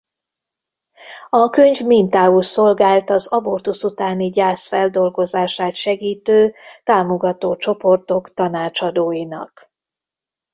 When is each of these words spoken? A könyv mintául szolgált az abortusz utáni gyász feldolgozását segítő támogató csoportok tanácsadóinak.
A 1.29 1.49
könyv 1.49 1.79
mintául 1.81 2.41
szolgált 2.41 3.09
az 3.09 3.27
abortusz 3.27 3.83
utáni 3.83 4.29
gyász 4.29 4.67
feldolgozását 4.67 5.75
segítő 5.75 6.53
támogató 6.83 7.55
csoportok 7.55 8.33
tanácsadóinak. 8.33 9.71